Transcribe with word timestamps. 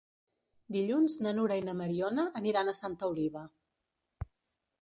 Dilluns 0.75 1.17
na 1.25 1.33
Nura 1.39 1.59
i 1.61 1.63
na 1.67 1.77
Mariona 1.83 2.25
aniran 2.41 2.73
a 2.73 2.77
Santa 2.81 3.11
Oliva. 3.15 3.45